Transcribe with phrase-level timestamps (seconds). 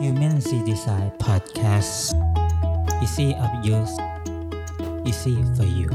[0.00, 1.94] Human C Design Podcast
[3.04, 3.94] Easy of use
[5.08, 5.88] Easy for you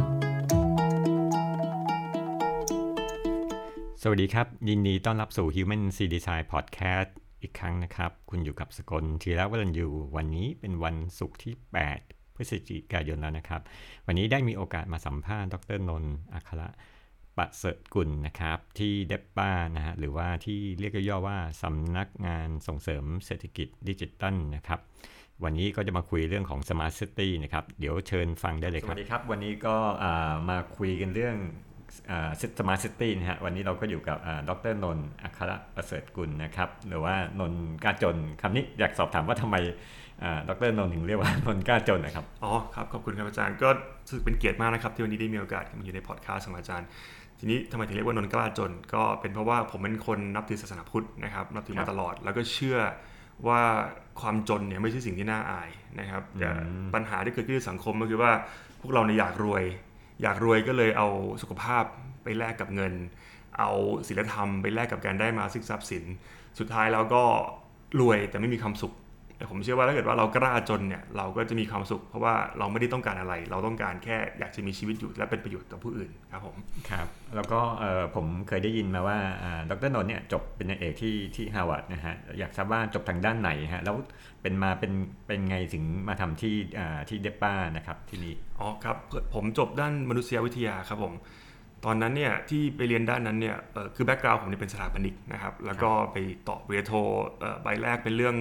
[4.02, 7.10] สวัสดีครับ ยินดีต้อนรับสู่ Human C Design Podcast
[7.42, 11.54] อีกครั้งนะครับ คุณอยู่กับสกลทีละวันยูวันนี้เป็นวันศุกร์ที่
[11.96, 13.62] 8 พฤศจิกายนแล้วนะครับ
[14.06, 16.70] วันนี้ได้มีโอกาสมาสัมภาษณ์ ดรนนท์อัคระ
[17.40, 24.80] ประเสริฐกุลนะครับ ที่เดปป้านะฮะหรือว่าที่เรียกย่อๆว่าสำนักงานส่งเสริมเศรษฐกิจดิจิทัลนะครับ
[25.44, 31.36] วันนี้ก็จะมาคุยเรื่องของ Smart City นะครับ เดี๋ยวเชิญฟังได้เลยครับ สวัสดีครับ วันนี้ก็อ่ามาคุยกันเรื่อง
[32.60, 34.18] smart city นะฮะ วันนี้เราก็อยู่กับ
[34.50, 39.58] ดรนนท์อัครประเสริฐกุลนะครับ หรือว่านนท์กาจนคำนี้อยากสอบถามว่าทำไม
[40.50, 43.70] ดรนนท์ถึงเรียกว่านนท์กาจนนะครับ อ๋อครับ ขอบคุณครับอาจารย์ ก็
[44.04, 46.88] รู้สึกเป็นเกียรติมากนะครับ ที่วันนี้ได้มีโอกาสมาอยู่ในพอดคาสต์ของอาจารย์
[47.40, 52.80] ทีนี้ทำไมถึงเรียกว่านนท์กล้าจน ก็เป็นเพราะว่าผมเป็นคนนับถือศาสนาพุทธนะครับนับถือมาตลอด แล้วก็เชื่อ
[53.48, 53.62] ว่า
[54.22, 56.50] ความจนเนี่ยไม่ใช่สิ่งที่น่าอายนะครับแต่
[56.94, 58.32] ปัญหาที่เกิดขึ้นในสังคมก็คือว่า
[58.82, 59.64] พวกเราเนี่ยอยากรวย
[60.24, 61.08] อยากรวยก็เลยเอา
[61.42, 61.84] สุขภาพ
[62.24, 62.94] ไปแลกกับเงิน
[63.58, 63.70] เอา
[64.08, 66.04] ศีลธรรมไปแลกกับการได้มาซึ่งทรัพย์สิน
[66.60, 67.24] สุดท้ายแล้วก็
[68.00, 68.94] รวยแต่ไม่มีความสุข
[69.40, 76.56] แต่ผมเชื่อว่าถ้าเกิดว่าเรากล้าจนเนี่ยเราก็จะมีความสุข เพราะว่าเราไม่ได้ต้องการอะไร เราต้องการแค่อยากจะมีชีวิตอยู่และเป็นประโยชน์ต่อผู้อื่นครับผม
[76.90, 77.60] ครับแล้วก็
[78.16, 79.18] ผมเคยได้ยินมาว่า
[79.70, 83.96] ดรนนท์เนี่ยจบเป็นเอกที่ที่ฮาร์วาร์ดนะฮะอยากทราบว่าจบทางด้านไหนฮะแล้ว
[84.42, 84.94] เป็นมาเป็น
[85.28, 86.56] เป็นไงถึงมาทำที่
[87.10, 88.98] ที่ depa นะครับที่นี่อ๋อครับ
[89.36, 91.16] ผมจบด้านมนุษยวิทยาครับผม
[91.86, 93.58] ตอนนั้นเนี่ยที่ไปเรียนด้านนั้นเนี่ย
[93.96, 96.18] คือ background ผมเนี่ยเป็นสถาปนิกนะครับแล้วก็ไป
[96.48, 96.94] ต่อเรียโท
[97.64, 98.36] ใบแรกเป็นเรื่อง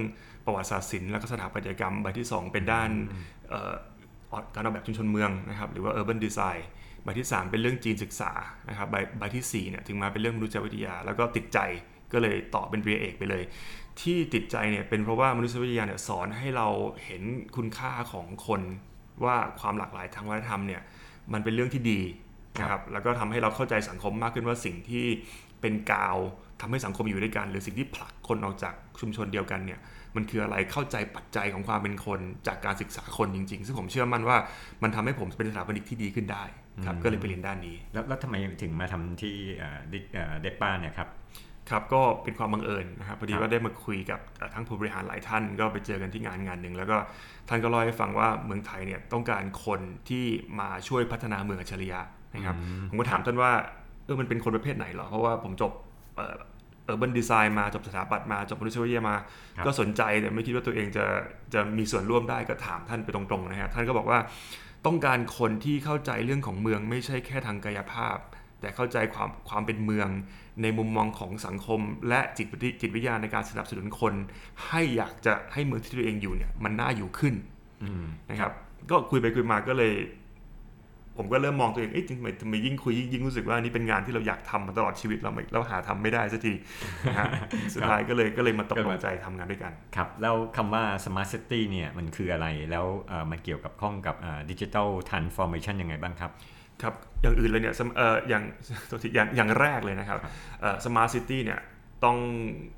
[0.48, 2.90] ประวัติศาสตร์ศิลป์แล้วก็สถาปัตยกรรมใบที่ 2 เป็นด้าน
[4.54, 6.60] การออกแบบชุมชนเมืองนะครับหรือว่า urban design
[7.04, 8.32] ใบที่ 3 เป็นเรื่องจีนศึกษา
[8.68, 11.58] นะครับใบใบที่4เนี่ยถึงมาเป็นเรื่องมนุษยวิทยา แล้วก็ติดใจ
[12.12, 13.42] ก็เลยต่อเป็นปริญญาเอกไปเลย
[14.00, 16.68] ที่ติดใจเนี่ยเป็นเพราะว่ามนุษยวิทยาเนี่ยสอนให้เรา
[17.04, 17.22] เห็น
[17.56, 18.60] คุณค่าของคน
[19.24, 20.82] ว่าความหลากหลายทางวัฒนธรรมเนี่ย
[21.32, 22.00] มันเป็นเรื่องที่ดี
[22.60, 25.04] นะครับแล้วก็ทำให้เราเข้าใจสังคมมากขึ้นว่าสิ่งที่
[25.60, 26.16] เป็นกาว
[26.60, 29.80] ทำให้สังคมอยู่ด้วยกัน หรือสิ่งที่ผลักคนออกจากชุมชนเดียวกันเนี่ย
[30.16, 34.36] มันคืออะไรเข้าใจปัจจัยของความเป็นคนจากการศึกษาคนจริง ๆ ซึ่งผมเชื่อมั่นว่า
[34.82, 36.44] มันทำให้ผมเป็นสถาปนิกที่ดีขึ้นได้
[36.86, 39.34] ครับก็เลยไปเรียนด้านนี้ แล้วแล้วทำไมถึงมาทำที่
[40.40, 41.08] เดปป้าเนี่ยครับ
[41.70, 44.20] ครับก็เป็นความบังเอิญนะครับพอดีว่าได้มาคุยกับ
[44.54, 46.96] ทั้งผู้บริหารหลายท่าน ก็ไปเจอกันที่งานงานหนึ่งแล้วก็
[47.48, 50.24] ท่านก็เล่าให้ฟังว่าเมืองไทยเนี่ยต้องการคนที่
[50.60, 52.00] มาช่วยพัฒนาเมืองอัจฉริยะ
[52.34, 52.56] นะครับ
[52.90, 53.52] ผมก็ถามท่านว่า
[54.04, 55.72] เออมันเป็นคนประเภทไหนหรอเพราะว่าผมจบ
[56.88, 59.16] เออร์บันดีไซน์มาจบสถาปัตย์มาจบมนุษยวิทยามา
[59.66, 61.04] ก็สนใจแต่ไม่คิดว่าตัวเองจะ
[61.54, 64.18] จะมีส่วนร่วมได้ก็ถามท่านไปตรงๆนะฮะท่านก็บอกว่า
[64.86, 68.18] ต้องการคนที่เข้าใจเรื่องของเมืองไม่ใช่แค่ทางกายภาพ
[68.60, 70.08] แต่เข้าใจความความเป็นเมือง
[70.62, 72.46] ในมุมมองของสังคม และจิต
[72.80, 74.14] จิตวิทยาในการสนับสนุนคน
[74.68, 77.34] ให้อยากจะให้เมืองที่ตัวเองอยู่เนี่ยมันน่าอยู่ขึ้น
[78.30, 78.52] นะครับ
[78.90, 79.94] ก็คุยไปคุยมาก็เลย
[81.18, 86.52] ผมก็เริ่มมองตัวเองเอ๊ะทำไมทำไมยิ่งคุยยิ่งรู้สึกว่านี่เป็นงานที่เราอยากทำมาตลอดชีวิตเราเราหาทำไม่ได้สักที
[87.08, 87.28] นะฮะ
[87.74, 92.86] สุดท้ายก็เลยก็เลยมาตกลงใจทำงานด้วยกันครับแล้วคำว่า smart city เนี่ยมันคืออะไรแล้ว
[93.30, 94.16] มันเกี่ยวกับข้องกับ
[94.50, 96.30] digital transformation ยังไงบ้างครับ
[96.82, 98.42] ครับอย่างอื่นเลยเนี่ยเอ่ออย่าง
[99.14, 100.18] อย่างอย่างแรกเลยนะครับ
[100.84, 101.60] smart city เนี่ย
[102.04, 102.16] ต้อง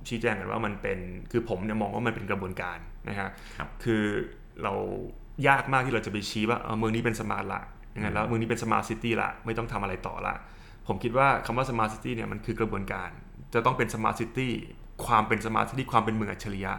[0.08, 0.98] ชี้แจงกันว่ามันเป็น
[1.32, 3.28] คือผมเนี่ยมองว่ามันเป็นกระบวนการนะฮะ
[3.84, 4.02] คือ
[4.62, 4.72] เรา
[5.48, 10.34] ยากมากที่เราจะไปชี้ว่าเมืองนี้เป็น smart ละยั งไงแล้วเมืองนี้เป็น smart city ละไม่ต้องทำอะไรต่อละ
[10.86, 13.10] ผมคิดว่าคำว่า smart city เนี่ยมันคือกระบวนการ
[13.54, 14.52] จะต้องเป็น smart city
[15.06, 16.72] ความเป็น smart city ความเป็นเมืองอัจฉริยะ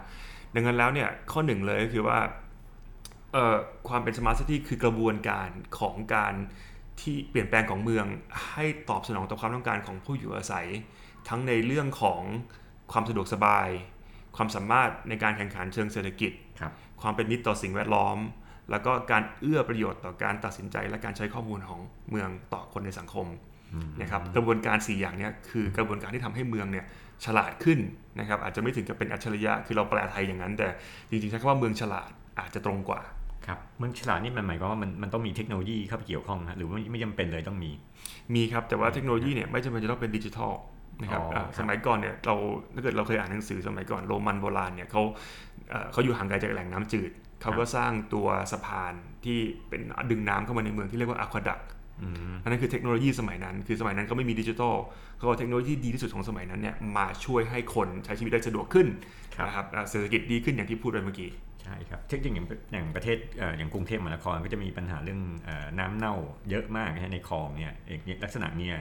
[0.55, 2.19] ดังนั้นแล้วเนี่ยข้อหนึ่งเลยก็คือว่า
[3.87, 6.33] ความเป็น smart city คือกระบวนการของการ
[7.01, 8.05] ที่เปลี่ยนแปลงของเมือง
[8.51, 10.67] ให้ตอบสนองต่อความต้องการของผู้อยู่อาศัย
[11.29, 12.21] ทั้งในเรื่องของ
[12.91, 13.67] ความสะดวกสบาย
[14.35, 16.61] ความสามารถในการแข่งขันเชิงเศรษฐกิจค
[17.01, 18.17] ความเป็นมิตรต่อสิ่งแวดล้อม
[18.71, 23.27] แล้วก็การเอื้อประโยชน์ต่อการตัดสินใจ และการใช้ข้อมูลของเมืองต่อคนในสังคม
[24.01, 26.85] นะครับกระบวนการ 4 อย่างนี้คือกระบวนการที่ทำให้เมืองเนี่ย
[27.25, 27.79] ฉลาดขึ้น
[28.19, 30.67] นะครับอาจจะไม่ถึงกับเป็นอัจฉริยะคือเราแปลไทยอย่างนั้น แต่
[31.09, 32.09] จริงๆใช้คำว่าเมืองฉลาด
[32.39, 33.01] อาจจะตรงกว่า
[33.47, 37.71] ครับเมืองฉลาดนี่มันหมายความว่ามันมันต้องมีเทคโนโลยีเข้าไปเกี่ยวข้องหรือว่าไม่จำเป็นเลยต้องมี
[38.35, 40.53] มีครับแต่ว่าเทคโนโลยีเนี่ยไม่จำเป็นจะต้องเป็นดิจิทัล
[41.01, 41.21] นะครับ
[41.59, 42.35] สมัยก่อนเนี่ยเรา
[42.73, 45.01] ถ้าเกิดเราเคยอ่านหนังสือสมัยก่อนโรมันโบราณเนี่ยเขา
[45.91, 48.93] เขาอยู่ห่างไกลจากแหล่งน้ำจืด เขาก็สร้างตัวสะพาน
[49.25, 49.39] ที่
[49.69, 51.59] เป็นดึงน้ำเข้ามาในเมืองที่เรียกว่าอะควาดัก
[52.43, 54.75] อันนั้นคือเทคโนโลยีสมัยนั้น คือสมัยนั้นก็ไม่มีดิจิทัล
[55.17, 58.87] เขาเอาเทคโนโลยีดีที่สุดของสมัยนั้นเนี่ยมาช่วยให้คนใช้ชีวิตได้สะดวกขึ้น
[59.47, 61.29] นะครับเศรษฐกิจดีขึ้นอย่างที่พูดไปเมื่อกี้
[61.63, 63.17] ใช่ครับเทคนิคอย่างอย่างประเทศ
[63.57, 65.21] อย่างกรุงเทพมหานครก็จะมีปัญหาเรื่อง
[65.79, 66.15] น้ำเน่า
[66.49, 67.73] เยอะมากในคลองเนี่ย
[68.23, 68.75] ลักษณะเนี้ย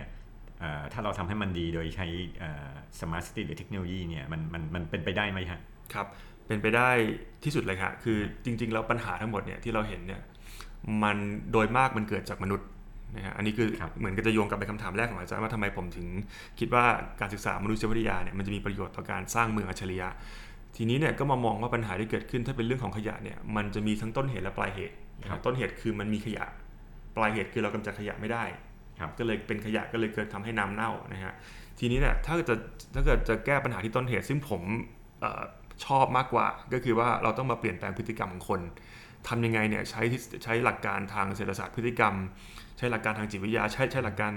[0.93, 2.07] ถ้าเราทำให้มันดีโดยใช้
[3.01, 5.61] สมาร์ทซิตี้หรือเทคโนโลยีเนี่ยมันมันมันเป็นไปได้ไหมฮะ
[5.95, 6.07] ครับ
[6.51, 6.91] เป็นไปได้
[7.45, 10.21] ที่สุดเลยค่ะคือจริง ๆ แล้วปัญหาทั้งหมดเนี่ยที่เราเห็นเนี่ย
[11.03, 11.17] มัน
[11.53, 12.67] โดยมากมันเกิดจากมนุษย์
[13.17, 16.07] นะฮะอันนี้คือครับเหมือนกับจะโยงกลับไปคำถามแรกของอาจารย์ว่าทำไมผมถึง
[16.59, 16.85] คิดว่า
[17.21, 20.09] การศึกษามนุษยวิทยาเนี่ยมันจะมีประโยชน์ต่อการสร้างเมืองอัจฉริยะ
[20.77, 26.45] ทีนี้เนี่ยก็มามองว่าปัญหาที่เกิดขึ้นถ้าเป็นเรื่องของขยะเนี่ยมันจะมีทั้งต้นเหตุและปลายเหตุนะครับต้นเหตุคือมันมีขยะ
[27.17, 28.45] ปลายเหตุคือเรากำจัดขยะไม่ได้
[29.03, 31.35] ครับก็เลยเป็นขยะก็เลยเกิดทำให้น้ำเน่านะฮะ
[31.79, 32.55] ทีนี้เนี่ยถ้าจะ
[32.95, 34.63] ถ้าเกิดจะแก้ปัญหาที่ต้นเหตุซึ่งผม
[35.21, 35.43] เออ
[35.87, 38.61] ชอบมากกว่า ก็คือว่าเราต้องมาเปลี่ยนแปลงพฤติกรรมของคน
[39.29, 40.03] ทำยังไงเนี่ยใช้
[40.45, 42.15] ใช้หลักการทางเศรษฐศาสตร์พฤติกรรม
[42.79, 44.33] ใช้หลักการทางจิตวิทยา ใช้ใช้หลักการ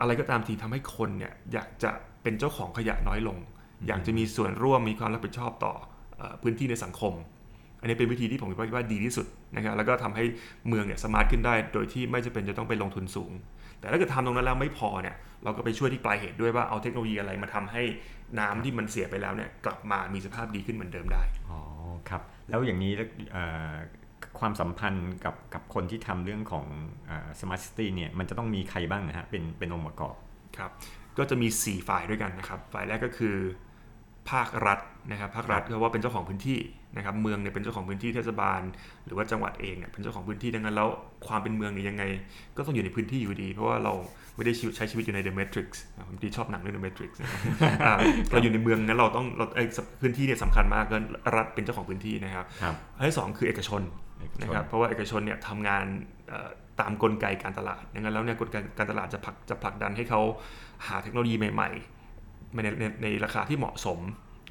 [0.00, 1.90] อะไรก็ตามทีทำให้คนเนี่ยอยากจะ
[2.22, 3.38] เป็นเจ้าของขยะน้อยลง
[3.86, 5.74] อยากจะมีส่วนร่วมมีความรับผิดชอบต่อ
[6.42, 7.12] พื้นที่ในสังคม
[7.80, 10.24] อันนี้เป็นวิธีที่ผมคิดว่าดีที่สุดนะครับแล้วก็ทำให้
[10.68, 13.32] เมืองเนี่ย smart ขึ้นได้ โดยที่ไม่จำเป็นจะต้องไปลงทุนสูง
[13.82, 17.82] แต่ถ้าเกิดทำตรงนั้นแล้วไม่พอเนี่ยเราก็ไปช่วยที่ปลายเหตุด้วยว่าเอาเทคโนโลยีอะไรมาทำให้
[18.38, 21.60] น้ำที่มันเสียไปแล้วเนี่ยกลับมามีสภาพดีขึ้นเหมือนเดิมได้อ๋อ
[22.08, 22.92] ครับแล้วอย่างนี้
[23.32, 23.72] เอ่อ
[24.40, 26.66] ความสัมพันธ์กับกับคนที่ทำเรื่องของ
[27.40, 30.14] สมาร์ทซิตี้เนี่ยมันจะต้องมีใครบ้างนะฮะเป็นเป็นองค์ประกอบ
[30.58, 30.70] ครับ
[31.18, 33.36] ก็จะมี 4 ฝ่ายด้วยกันนะครับ ฝ่ายแรกก็คือ
[34.30, 34.78] ภาครัฐ
[35.10, 36.58] นะครับภาครัฐก็ว่าเป็นเจ้าของพื้นที่
[36.96, 38.60] นะครับเมืองเนี่ยเป็นเจ้าของพื้นที่เทศบาล
[39.06, 40.88] หรือว่าจังหวัดเองเนี่ยเป็นเจ้าของพื้นที่ดังนั้นแล้ว
[41.26, 42.02] ความเป็นเมืองเนี่ยยังไง
[42.56, 43.92] ก็ต้องอยู่ในพื้นที่อยู่ดี เพราะว่าเรา
[44.36, 47.40] ไม่ได้ชีวิตใช้ชีวิตอยู่ใน The Matrix นะผมดีชอบหนังเรื่อง The Matrix นะครับ
[47.84, 47.92] อ่า
[48.30, 49.64] เราอยู่ในเมืองงั้นเราต้องเราไอ้
[50.00, 50.96] พื้นที่เนี่ยสำคัญมากก็
[51.36, 53.82] รัฐเป็นเจ้าของพื้นที่นะครับครับอันที่สองคือเอกชน
[54.20, 55.84] เอกชนนะครับเพราะว่าเอกชนเนี่ยทำงาน
[56.28, 56.48] เอ่อ
[56.80, 60.20] ตามกลไกการตลาดดังนั้นแล้วเนี่ยกลไกการตลาดจะผลักจะผลักดันให้เขา
[60.86, 62.01] หาเทคโนโลยีใหม่ๆ
[62.54, 64.00] ในในในราคาที่เหมาะสม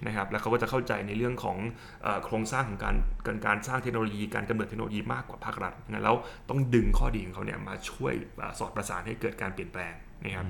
[0.07, 1.57] นะครับแล้วเขาก็จะเข้าใจในเรื่องของ
[2.03, 2.95] เอ่อโครงสร้างของการ
[3.25, 6.15] การการสร้างเทคโนโลยีการกำเนิดเทคโนโลยีมากกว่าภาครัฐดังนั้นแล้ว
[6.50, 9.94] ต้องดึงข้อดีของเขาเนี่ยมาช่วยเอ่อสอดประสานให้เกิดการเปลี่ยนแปลง
[10.24, 10.45] นะครับ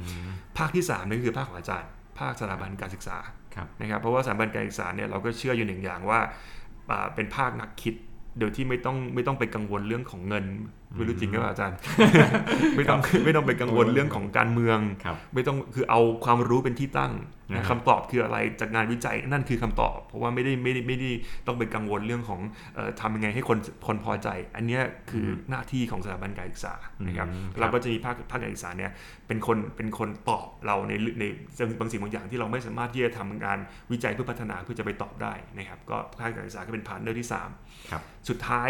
[0.58, 1.90] ภาคที่สามนั่นคือภาคของอาจารย์
[2.20, 3.18] ภาคสถาบันการศึกษา
[3.56, 6.20] ครับนะครับเพราะว่าสถาบันการศึกษาเนี่ยเราก็เชื่ออยู่หนึ่งอย่างว่า
[6.92, 7.96] อ่าเป็นภาคนักคิด
[8.40, 10.46] โดยที่ไม่ต้องไม่ต้องไปกังวลเรื่องของเงิน
[10.96, 11.78] ไม่รู้จริงหรือเปล่าอาจารย์
[12.76, 17.12] ไม่ต้องไม่ต้องไปกังวลเรื่องของการเมืองครับไม่ต้องคือเอาความรู้เป็นที่ตั้ง
[17.52, 21.12] นะนะครับคำตอบคืออะไรจากงานวิจัยนั่นคือคำตอบ เพราะว่าไม่ได้ไม่ได้ไม่ได้
[21.48, 22.42] ต้องไปกังวลเรื่องของ
[22.76, 23.58] เอ่อทำยังไงให้คน
[23.88, 24.82] คนพอใจ อันเนี้ย
[25.12, 26.74] คือหน้าที่ของสถาบันการศึกษา
[27.08, 28.92] นะครับอืมครับเราก็จะมีภาคภาคการศึกษาเนี่ย
[29.28, 31.24] เป็นคนเป็นคนตอบเราในใน
[31.80, 33.60] บางสิ่งบางอย่างที่เราไม่สามารถที่จะทำงาน
[33.92, 37.50] วิจัยเพื่อพัฒนาเพื่อจะไปตอบได้นะครับ ก็ภาคการศึกษาก็เป็น partner ที่สาม
[37.92, 38.70] ครับสุดท้าย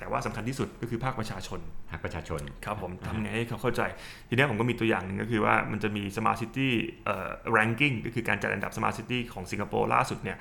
[0.00, 1.60] แต่ว่าสำคัญที่สุดก็คือภาคประชาชน
[1.90, 3.82] ภาคประชาชนครับผมทำไงให้เขาเข้าใจ
[4.28, 6.68] ทีเนี้ยผมก็มีตัวอย่างหนึ่งก็คือว่ามันจะมี Smart City
[7.04, 10.38] เอ่อ ranking ก็คือการจัดอันดับ Smart City ของสิงคโปร์ล่าสุดเนี่ย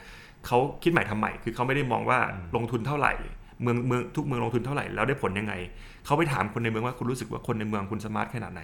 [0.48, 2.20] เขาคิดใหม่ทำใหม่ คือเขาไม่ได้มองว่า
[2.56, 3.14] ลงทุนเท่าไหร่
[3.62, 5.54] เมืองเมืองทุกเมืองลงทุนเท่าไหร่แล้วได้ผลยังไง
[6.06, 8.64] เขาไปถามคนในเมืองว่าคุณรู้สึกว่าคนในเมืองคุณ smart ขนาดไหน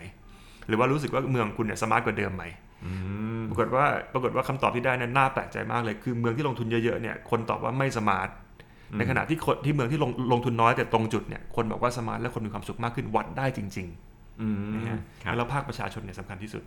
[0.67, 2.43] หรือว่ารู้สึกว่าเมืองคุณเนี่ย smart กว่าเดิมไหม
[2.85, 2.91] อื
[3.39, 8.29] มปรากฏว่าปรากฏว่าคำตอบที่ได้นั้นน่าแปลกใจมากเลย คือเมืองที่ลงทุนเยอะๆเนี่ยคนตอบว่าไม่ smart
[8.97, 13.87] ในขณะที่คนที่เมืองที่ลงลงทุนน้อยแต่ตรงจุดเนี่ยคนบอกว่า smart และคนมีความสุขมากขึ้นวัดได้จริง
[14.41, 16.63] อืมๆนะฮะครับแล้วภาคประชาชนเนี่ยสำคัญที่สุด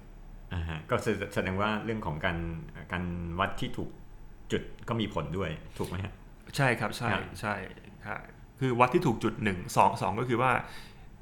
[0.55, 2.39] อ่าฮะก็แสแสดงว่าเรื่องของการ
[2.93, 3.05] การ
[3.41, 3.91] วัดที่ถูก
[4.53, 6.13] จุดก็มีผลด้วยถูกไหมฮะ
[6.57, 7.55] ใช่ครับใช่ครับใช่
[8.07, 8.21] ครับ
[8.61, 10.53] คือวัดที่ถูกจุดหนึ่งสองสองก็คือว่า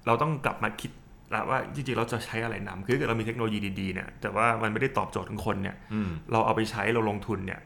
[0.06, 0.90] เราต้องกลับมาคิด
[1.30, 7.60] แล้วว่าจริงๆ เราจะใช้อะไรนำคือถ้าเกิดเรามีเทคโนโลยีดีๆเนี่ยแต่ว่ามันไม่ได้ตอบโจทย์ของคนเนี่ยอืมเราเอาไปใช้เราลงทุนเนี่ย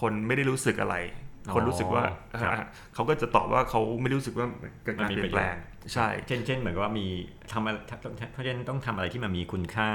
[0.00, 2.02] คนไม่ได้รู้สึกอะไรอ๋อ คนรู้สึกว่า
[2.42, 2.64] ครับอ่า
[2.94, 4.46] เขาก็จะตอบว่าเขาไม่รู้สึกว่า
[4.84, 7.06] เกิดการมันมีเปลี่ยนแปลงประโยชน์ใช่ เช่นเช่นเหมือนกับว่ามี
[7.52, 7.76] ทำอะไร
[8.32, 9.90] เพราะฉะนั้นต้องทำอะไรที่มันมีคุณค่า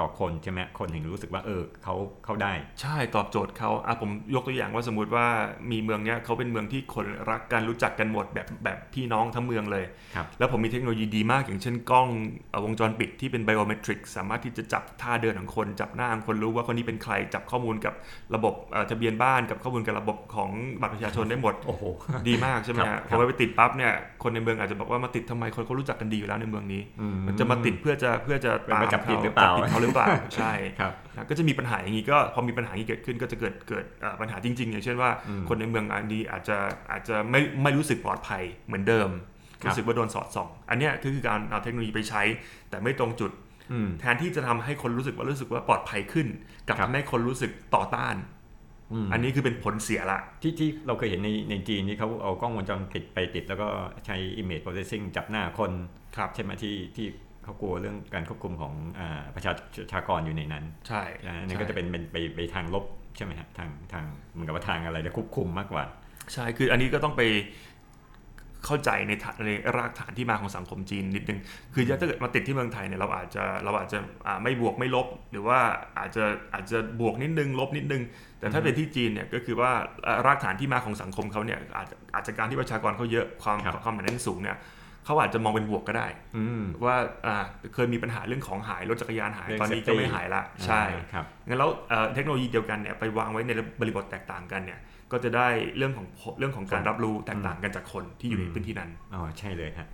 [0.00, 5.26] ต่อคนใช่ไหมคนถึงรู้สึกว่าเออเขาเขาได้ ใช่ตอบโจทย์เขาอะผมยกตัวอย่างว่าสมมติว่า
[5.70, 9.84] มีเมืองเนี้ยเขาเป็นเมืองที่คนรักกันรู้จักกันหมดแบบแบบพี่น้องทั้งเมืองเลย
[10.14, 12.08] ครับแล้วผมมีเทคโนโลยีดีมากอย่างเช่นกล้อง
[12.50, 17.94] เอ่อวงจรปิดที่เป็นไบโอเมตริกสามารถที่จะจับท่าเดินของคน จับหน้าของคนรู้ว่าคนนี้เป็นใครจับข้อมูลกับ
[18.34, 20.50] ระบบเอ่อทะเบียนบ้านกับข้อมูลกับระบบของ
[20.80, 21.82] บัตรประชาชนได้หมดโอ้โห
[22.28, 36.56] ดีมากใช่ไหมครัฮะบพอไปติดปั๊บเนี่ยคนในเมืองอาจจะบอกว่ามาติดทำไมคนเขารู้จักกันดีอยู่แล้วในเมืองนี้อืมันจะมาติดเพื่อจะเพื่อจะเป็นตามมาจับผิดขหรือเปล่าจับผิดเขาหรือเปล่าใช่ครับนะก็จะมีปัญหาอย่างนี้ก็พอมีปัญหาอย่างนี้เกิดขึ้นก็จะเกิดเกิดเอ่อปัญหาจริง ๆ อย่างเช่นว่าอืมคนในเมืองอันนี้อาจจะ
[36.90, 39.10] อาจจะไม่ไม่รู้สึกปลอดภัยเหมือนเดิม
[39.62, 42.22] ครับรู้สึกว่าโดนสอดส่อง อันเนี้ยก็คือการเอาเทคโนโลยีไปใช้
[42.70, 43.30] แต่ไม่ตรงจุด
[43.72, 46.26] อืมแทนที่จะทำให้คนรู้สึกว่ารู้สึกว่าปลอดภัยขึ้น
[46.66, 48.16] กลับครับทำให้คนรู้สึกต่อต้าน
[49.04, 53.68] มอันนี้คือเป็นผลเสียละ ที่ที่เราเคยเห็นในในจีนนี่เขาเอากล้องวงจรปิดไปติด แล้วก็
[54.06, 55.72] ใช้ image processing จับหน้าคน
[56.16, 57.06] ครับใช่ไหมที่ที่
[57.46, 59.52] เขากลัวเรื่องการควบคุมของอาประชา
[59.84, 62.84] ประชากรอยู่ในนั้น ใช่อ่าอันนั้นก็จะเป็นเป็นไปไปทางลบ
[63.16, 65.84] ใช่ไหมฮะทางทางเหมือนกับว่าทางอะไรจะควบคุมมากกว่า
[66.32, 67.22] ใช่คืออันนี้ก็ต้องไป
[68.64, 69.12] เข้าใจใน
[69.46, 71.40] ในรากฐานที่มาของสังคมจีนนิดนึง
[71.74, 73.98] คือถ้าเกิดมาติดที่เมืองไทยเนี่ยเราอาจจะเราอาจจะ
[74.42, 75.58] ไม่บวกไม่ลบ หรือว่า
[75.98, 76.24] อาจจะ
[76.54, 78.02] อาจจะบวกนิดนึงลบนิดนึง
[78.40, 79.70] แต่ถ้าเป็นที่จีนเนี่ยก็คือว่า
[80.26, 84.56] รากฐานที่มาของสังคมเขาเนี่ยอาจอาจจะการที่ประชากรเขาเยอะความความหนาแน่นสูงเนี่ย
[85.06, 86.06] เขาอาจจะมองเป็นบวกก็ได้
[86.84, 86.96] ว่า
[87.74, 90.82] เคยมีปัญหาเรื่องของหายรถจักรยานหายตอนนี้ก็ไม่หายละใช่
[91.12, 91.70] ครับงั้นแล้ว
[92.14, 94.80] เทคโนโลยีเดียวกันเนี่ยไปวางไว้ในบริบทแตกต่างกันเนี่ย
[95.12, 96.06] ก็จะได้เรื่องของ
[96.38, 99.88] เรื่องของการรับรู้แตกต่างกันจากคนที่อยู่ในพื้นที่นั้นอ๋อใช่เลยครับ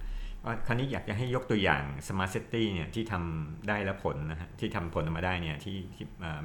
[0.45, 5.76] ว่าคราวนี้อยากจะให้ยกตัวอย่าง Smart City เนี่ยที่ทำได้แล้วผลนะฮะที่ทำผลออกมาได้เนี่ยที่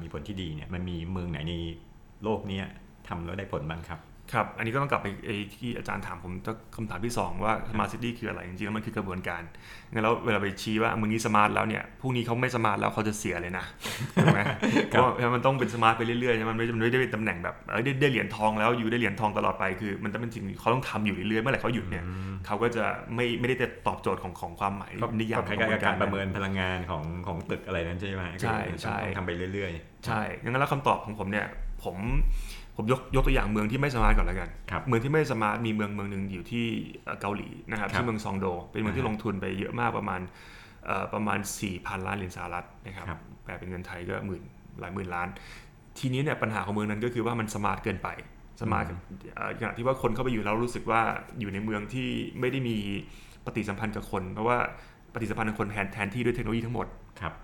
[0.02, 1.54] มีผลที่ดีเนี่ยมันมีเมืองไหนใน
[2.24, 2.60] โลกนี้
[3.08, 4.00] ทำแล้วได้ผลบ้างครับ
[4.32, 5.06] ครับ อันนี้ก็ต้องกลับไป
[5.56, 6.32] ที่อาจารย์ถามผม
[6.76, 9.42] คำถามที่ 2 ว่า smart city คืออะไร จริงๆแล้วมันคือกระบวนการ
[9.92, 13.64] งั้นแล้วเวลาไปชี้ว่ามึงนี้สมาร์ทแล้วเนี่ยพรุ่งนี้เขาไม่ smart แล้วเขาจะเสียเลยนะ
[14.14, 14.40] ถูกไหม
[14.88, 17.54] เพราะมันต้องเป็น smart ไปเรื่อยๆ มันไม่มันไม่ได้เป็นตำแหน่งแบบ
[17.84, 22.04] ได้ได้เหรียญทองแล้วอยู่ได้เหรียญทองตลอดไปคือ มันต้องเป็นสิ่งเขาต้องทำอยู่เรื่อยๆเมื่อไหร่เขาหยุดเนี่ย
[22.46, 23.56] เขาก็จะไม่ไม่ได้
[23.86, 31.46] ตอบโจทย์ของของความหมายนิยามของการประเมินพลังงานของของตึกอะไรนั้นใช่ไหมใช่ใช่ทำไปเรื่อย ๆ ใช่งั้นแล้วคำตอบของผมเนี่ย
[31.84, 31.96] ผม
[32.80, 34.48] ผมยกยกตัวอย่างเมืองที่ไม่ smart ก่อนแล้วกัน
[34.88, 36.64] เมืองที่ไม่ smart มีเมืองเมืองหนึ่งอยู่ที่
[37.20, 40.20] เกาหลีนะครับที่เมืองซองโด เป็นเมืองที่ลงทุนไปเยอะมากประมาณ
[41.14, 44.42] ประมาณ 4,000 ล้านเหรียญสหรัฐนะครับแปลเป็นเงินไทยก็หมื่น
[44.80, 45.28] หลายหมื่นล้าน
[45.98, 48.08] ทีนี้เนี่ยปัญหาของเมืองนั้นก็คือว่ามัน smart เกินไป
[48.62, 48.84] smart
[49.58, 51.00] อย่างที่ว่าคนเข้าไปอยู่แล้วรู้สึกว่า
[51.40, 52.08] อยู่ในเมืองที่
[52.40, 52.76] ไม่ได้มี
[53.46, 54.58] ปฏิสัมพันธ์กับคน เพราะว่า
[55.14, 56.86] ปฏิสัมพันธ์กับคนแทนแทนที่ด้วยเทคโนโลยีทั้งหมด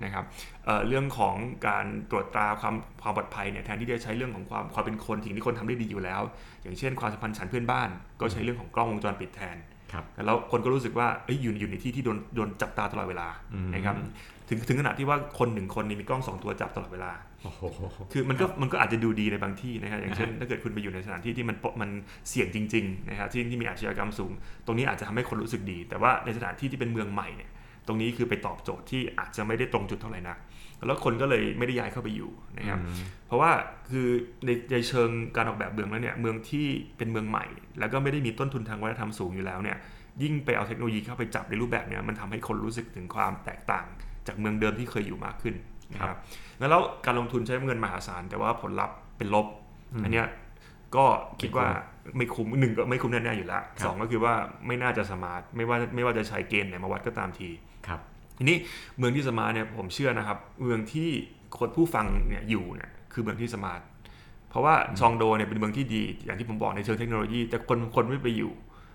[0.05, 0.25] นะครับ
[0.65, 1.35] เเรื่องของ
[1.69, 6.23] การตรวจตราความความปลอดภัยเนี่ยแทนที่จะใช้เรื่องของความความเป็นคนสิ่งที่คนทำได้ดีอยู่แล้ว
[6.63, 7.89] อย่างเช่น ความสัมพันธ์ฉันเพื่อนบ้าน
[8.21, 9.57] ก็ใช้เรื่องของกล้องวงจรปิดแทน
[10.27, 11.07] แล้วคนก็รู้สึกว่า
[11.43, 13.29] อยู่อยู่ในที่ที่โดนโดนจับตาตลอดเวลา
[13.75, 13.97] นะครับ
[14.49, 17.13] ถึงถึงขนาดที่ว่าคนหนึ่งคนนี่มีกล้องสองตัวจับตลอดเวลา
[18.13, 21.91] คือมันก็มันก็อาจจะดูดีในบางที่นะครับอย่างเช่นถ้าเกิดคุณไปอยู่ในสถานที่ที่มันมัน
[22.29, 24.33] เสี่ยงจริงๆนะครับที่ที่มีอาชญากรรมสูง
[24.67, 27.51] ตรงนี้อาจจะทำให้คนรู้สึกดี แต่ว่าในสถานที่ที่เป็นเมืองใหม่เนี่ย
[27.87, 30.39] ตรงนี้คือไปตอบโจทย์ที่อาจจะไม่ได้ตรงจุดเท่าไหร่นัก
[30.87, 32.81] แล้วคนก็เลยไม่ได้ย้ายเข้าไปอยู่นะครับ
[33.27, 33.51] เพราะว่า
[33.91, 34.09] คือ
[34.47, 37.47] ในในเชิงการออกแบบเมืองแล้วเนี่ยเมืองที่เป็นเมืองใหม่
[37.79, 39.77] แล้วก็ไม่ได้มีต้นทุนทางวัฒนธรรมสูงอยู่แล้วเนี่ย
[40.23, 43.87] ยิ่งไปเอาเทคโนโลยีเข้าไปจับในรูปแบบเนี้ยมันทำให้คนรู้สึกถึงความแตกต่าง
[44.27, 45.55] จากเมืองเดิมที่เคยอยู่มากขึ้น
[45.95, 46.19] นะครับ
[46.71, 49.47] แล้วการลงทุนใช้เงินมหาศาลแต่ว่าผลลัพธ์เป็นลบ
[50.05, 50.27] อันเนี้ย
[50.97, 51.05] ก็
[51.41, 51.69] คิดว่า
[52.17, 54.35] ไม่คุ้มหนึ่งก็ไม่คุ้มแน่ๆอยู่แล้วสองก็คือว่า
[54.67, 57.49] ไม่น่าจะ smart ไม่ว่าไม่ว่าจะใช้เกณฑ์ไหนมาวัดก็ตามที
[57.87, 58.01] ครับ
[58.39, 58.57] ทีนี้
[58.99, 61.09] เมืองที่ smart เนี่ยผมเชื่อนะครับ เมืองที่
[61.59, 63.81] คนผู้ฟังเนี่ยอยู่เนี่ยคือเมืองที่ smart
[64.51, 68.53] เพราะว่าซองโดเนี่ยเป็นเมืองที่ดี อย่างที่ผมบอกในเชิงเทคโนโลยี แต่คนคนไม่ไปอยู่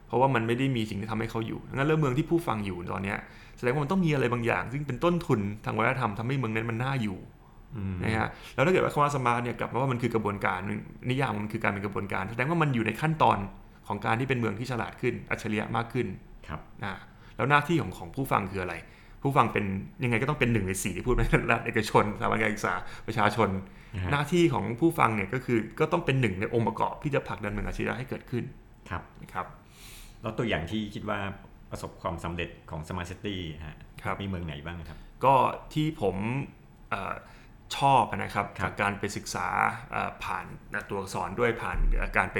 [0.07, 3.15] เพราะว่ามันไม่ได้มีสิ่งที่ทำให้เขาอยู่งั้นเรื่องเมืองที่ผู้ฟังอยู่ตอนนี้
[3.57, 7.17] แสดงว่ามันต้องมีอะไรบางอย่าง ซึ่งเป็นต้นทุนทางวัฒนธรรมทำให้เมืองนั้นมันน่าอยู่
[8.03, 10.59] นะฮะแล้วถ้าเกิดว่าคำว่า smart เนี่ยกลับมาว่ามันคือกระบวนการ
[11.09, 13.37] นิยามมันคือการเป็นกระบวนการแสดงว่ามันอยู่ในขั้นตอน
[13.87, 16.07] ของการที่เป็นเมืองที่ฉลาดขึ้นอัจฉริยะมากขึ้น
[16.47, 16.99] ครับนะ
[17.35, 18.75] แล้วหน้าที่ของของผู้ฟังคืออะไร
[19.23, 19.65] ผู้ฟังเป็น
[20.03, 21.21] ยังไงก็ต้องเป็นหนึ่งในสี่ที่พูดไป
[21.51, 22.73] รัฐเอกชนสถาบันการศึกษา
[23.07, 23.49] ประชาชน
[24.11, 28.43] หน้าที่ของผู้ฟังเนี่ยก็คือก็ต้องเป็นหนึ่งในองค์ประกอบที่จะผลักดันเมืองอัจฉริยะให้เกิดขึ้น
[28.89, 29.45] ครับนะครับ
[30.21, 31.19] แล้วตัวอย่างที่คิดว่า
[31.71, 33.77] ประสบความสำเร็จของ smart city ฮะ
[34.21, 35.35] มีเมืองไหนบ้างครับ ก็
[35.73, 36.15] ที่ผม
[37.77, 39.47] ชอบนะครับจากการไปศึกษา
[40.23, 40.45] ผ่าน
[40.89, 41.77] ตัวอักษรด้วยผ่าน
[42.17, 42.37] การไป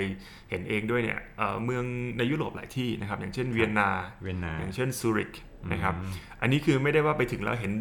[0.50, 1.20] เห็นเองด้วยเนี่ย
[1.66, 1.84] เมือง
[2.18, 3.90] ในยุโรปหลายที่นะครับ อย่างเช่นเวียนนา
[4.60, 5.32] อย่างเช่นซูริก
[5.72, 5.94] นะครับ
[6.42, 7.72] อันนี้คือไม่ได้ว่าไปถึงแล้วเห็น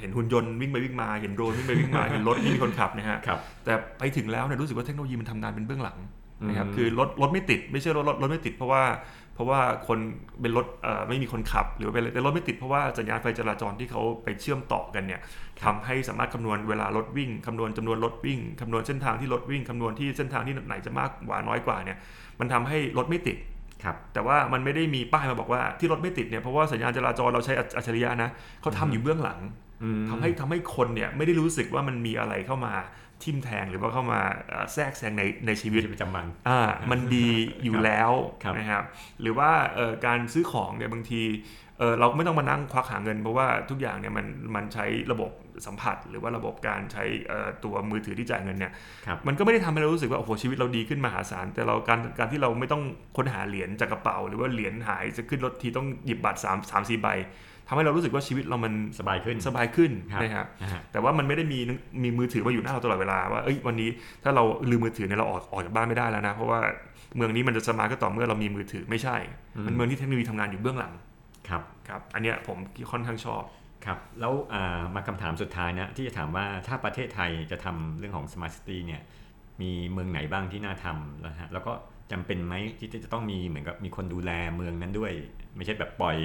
[0.00, 3.18] เห็นหุ่นยนต์วิ่งไปวิ่งมาเห็นโดรนวิ่งไปวิ่งมาเห็นรถที่มีคนขับนะฮะ
[3.64, 5.98] แต่ไปถึงแล้วเนี่ยรู้สึกว่าเทคโนโลยีมันทำงานเป็นเบื้องหลัง
[6.48, 8.82] นะครับคือรถรถไม่ติด ไม่ใช่รถรถรถไม่ติดเพราะว่า
[9.34, 9.98] เพราะว่าคน
[10.40, 10.66] เป็นรถ
[11.08, 15.20] ไม่มีคนขับ หรือเป็นรถไม่ติดเพราะว่าสัญญาณไฟจราจรที่เขาไปเชื่อมต่อกันเนี่ย
[15.64, 21.98] ทำให้สามารถคำนวณเวลารถวิ่งคำนวณจำนวนรถวิ่งคำนวณเส้นทางที่รถวิ่งคำนวณที่เส้นทางที่ไหนจะมากกว่าน้อยกว่าเนี่ย
[22.40, 23.36] มันทำให้รถไม่ติด
[23.84, 29.38] ครับแต่ว่ามันไม่ได้มีป้ายมาบอกว่าที่รถไม่ติดเนี่ยเพราะว่าสัญญาณจราจรเราใช้อัจฉริยะนะเขาทำอยู่เบื้องหลัง
[30.08, 32.74] ทำให้ทำให้คนเนี่ยไม่ได้รู้สึกว่ามันมีอะไรเข้ามา
[33.22, 34.20] ทิ่มแทงหรือว่าเข้ามา
[34.72, 36.60] แทรกแซงในในชีวิตประจำวันอ่า
[36.90, 37.28] มันดี
[37.64, 38.10] อยู่แล้ว
[38.56, 38.84] นะครับ
[39.20, 39.50] หรือว่า
[40.06, 41.22] การซื้อของเนี่ยบางที
[42.00, 45.30] เราไม่ต้องมานั่งควักหาเงิน เพราะว่าทุกอย่างเนี่ยมันมันใช้ระบบ
[45.66, 47.04] สัมผัส หรือว่าระบบการใช้
[47.64, 48.72] ตัวมือถือที่จ่ายเงินเนี่ย
[49.26, 52.82] มันก็ไม่ได้ทำให้เรารู้สึกว่าโอ้โหชีวิตเราดีขึ้นมหาศาลแต่เราการการที่เราไม่ต้อง
[53.16, 57.08] ค้นหาเหรียญจากกระเป๋า หรือว่าเหรียญหายจะขึ้นรถทีต้องหยิบบัตร3 3 4ใบ
[57.68, 59.90] ทำให้เรารู้สึกว่าชีวิตเรามันสบายขึ้นสบายขึ้น
[60.22, 60.46] นะครับ
[60.92, 61.58] แต่ว่ามันไม่ได้มี
[62.02, 63.88] มีมือถือมาอยู่หน้าเราตลอดเวลาว่าเอ้ยวันนี้
[64.24, 66.60] ถ้าเราลืมมือถือเนี่ยเราออกออกจากบ้านไม่ได้แล้วนะเพราะว่า
[67.16, 69.16] เมืองนี้มันจะ smart ก็ต่อเมื่อเรามีมือถือไม่ใช่
[69.66, 70.92] มันเมืองที่เทคโนโลยีทำงานอยู่เบื้องหลัง
[71.48, 72.58] ครับครับอันเนี้ยผม
[72.92, 73.42] ค่อนข้างชอบ
[73.84, 74.32] ครับแล้ว
[74.94, 79.02] มาคำถามสุดท้ายนะที่จะถามว่าถ้าประเทศไทยจะทำเรื่องของ Smart City เนี่ย
[79.60, 81.72] มีเมืองไหนบ้างที่น่าทำนะฮะแล้วก็
[82.12, 85.12] จำเป็นไหมที่จะต้องมีเหมือนกับมีคนดูแลเมืองนั้นด้วย
[85.56, 86.16] ไม่ใช่แบบปล่อย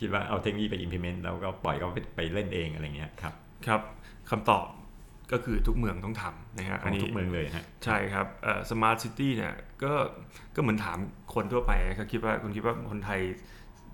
[0.00, 3.34] คิดว่าเอาเทคโนโลยีไป implement แล้วก็ปล่อยเขาไปไปเล่นเองอะไรเงี้ยครับ
[3.66, 3.80] ครับ
[4.30, 4.66] คำตอบ
[5.32, 8.26] ก็คือทุกเมืองต้องทำนะฮะของทุกเมืองเลยฮะใช่ครับ
[8.70, 9.92] smart city เนี่ยก็
[10.54, 10.98] ก็เหมือนถาม
[11.34, 13.20] คนทั่วไปครับคิดว่าคุณคิดว่าคนไทย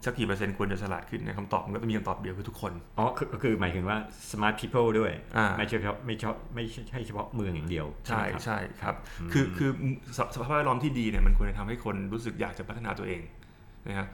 [0.04, 3.98] สักกี่เปอร์เซ็นต์ควรจะฉลาดขึ้นนะคำตอบมันก็จะมีคำตอบเดียวคือทุกคน อ๋อคือก็คือหมายถึงว่า
[4.30, 8.94] smart people ด้วยอ่าไม่ใช่เฉพาะไม่เฉพาะไม่ใช่เฉพาะเมืองอย่างเดียว ใช่ไหมครับใช่ครับ
[9.32, 9.70] คือคือ
[10.16, 13.22] สสภาพแวดล้อมที่ดีเนี่ยมันควรจะทำให้คนรู้สึกอยากจะพัฒนาตัวเอง
[13.88, 14.08] นะครับ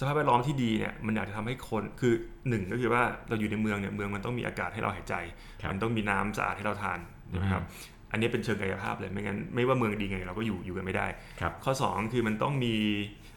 [0.00, 2.14] สภาพแวดล้อมที่ดีเนี่ยมันอยากจะทำให้คนคือ
[2.48, 5.14] หนึ่งก็คือว่าเราอยู่ในเมืองเนี่ยเมืองมันต้องมีอากาศให้เราหายใจ
[5.62, 6.98] ครับมันต้องมีน้ำสะอาดให้เราทาน
[7.30, 7.64] ใช่ไหมครับ
[8.12, 11.06] อันนี้เป็นเชิงกายภาพเลยไม่งั้นไม่ว่าเมืองดีไงเราก็อยู่อยู่กันไม่ได้
[11.40, 12.74] ครับข้อ 2 คือมันต้องมี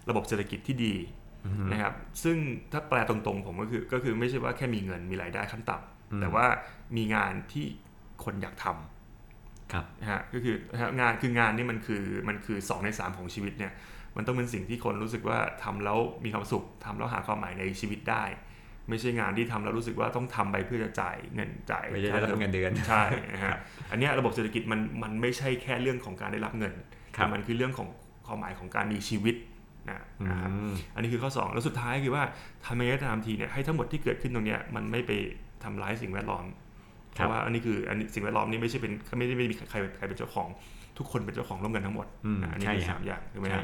[0.10, 0.94] ระบบเศรษฐกิจที่ดี
[1.72, 1.94] นะครับ
[2.24, 2.38] ซึ่ง
[2.72, 6.46] ถ้าแปลตรงๆผมก็คือก็คือไม่ใช่ว่าแค่มีเงินมีรายได้ขั้นต่ำแต่ว่า
[6.98, 7.66] มีงานที่
[8.24, 13.74] คนอยากทำครับนะฮะก็คือนะฮะงานคืองานนี่มันคือมันคือ2ใน3ของชีวิตเนี่ย
[14.18, 18.24] มันต้องเป็นสิ่งที่คนรู้สึกว่าทำแล้วมีความสุขทำแล้วหาความหมายในชีวิตได้
[18.90, 23.04] ไม่ใช่งานที่ทำแล้วรู้สึกว่าต้องทำไปเพื่อจะจ่ายเงินจ่ายไม่ใช่ได้รับเงินเดือนใช่
[23.34, 23.58] นะฮะ
[23.92, 26.74] อันเนี้ยระบบเศรษฐกิจมันมันไม่ใช่แค่เรื่องของการได้รับเงิน
[27.16, 27.88] ครับแต่มันคือเรื่องของ
[28.28, 29.36] ความหมายของการมีชีวิต
[29.90, 32.24] นะนะครับอืมอันนี้คือข้อ 2 แล้วสุดท้ายคือว่า
[32.66, 35.12] ทำยังไงก็ตามทีเนี่ยให้ทั้งหมดที่เกิดขึ้นตรงเนี้ยมันไม่ไป
[35.64, 36.46] ทำร้ายสิ่งแวดล้อม
[37.14, 39.66] เพครับราะว่าอันนี้คืออันนี้สิ่งแวดล้อมนี้ไม่ใช่เป็นไม่ได้ไม่ได้มีใคร
[39.98, 40.48] ใครเป็นเจ้าของ
[40.98, 43.64] ทุกคนเป็นเจ้าของร่วมกันทั้งหมดอืมนะอันนี้ใช่คือครัสาบมอย่างถูกไหมใช่ฮะ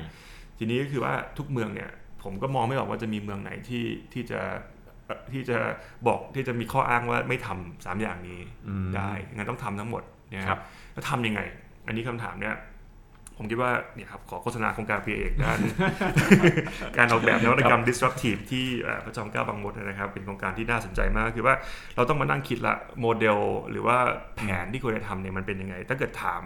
[0.58, 1.90] ทีนี้ก็คือว่าทุกเมืองเนี่ย
[2.24, 4.40] ผมก็มองไม่ออกว่าจะมีเมืองไหนที่ที่จะ
[5.06, 5.58] เอ่อที่จะ
[6.08, 10.04] บอกที่จะมีข้ออ้างว่าไม่ทำสามอย่างนี้อืมได้งั้นต้องทำทั้งหมด
[10.34, 10.62] นะคครัรับบ
[10.94, 11.42] แล้วทำยังไง
[11.88, 12.56] อันนี้คำถามเนี่ย
[13.38, 15.60] ผมคิดว่าเนี่ยครับขอโฆษณาโครงการพีเอกด้าน
[16.98, 21.56] การออกแบบนวัตกรรม disruptive ที่เอ่อพระจอมเกล้าบางมดนะครับ เป็นโครงการที่น่าสนใจมากคือว่า
[21.96, 23.40] เราต้องมานั่งคิดละโมเดล
[23.72, 23.98] หรือว่า
[24.38, 26.44] แผนที่ควรจะทำเนี่ยมันเป็นยังไง ถ้าเกิดถาม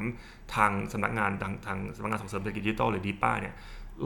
[0.55, 3.53] ทางสำนักงานทางทางสำนักงานส่งเสริมเศรษฐกิจดิจิทัลหรือดีป้าเนี่ย